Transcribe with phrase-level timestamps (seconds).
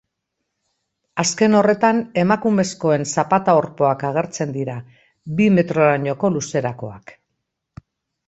[1.23, 4.79] Azken horretan emakumezkoen zapata-orpoak agertzen dira,
[5.41, 7.13] bi metrorainoko luzerakoak.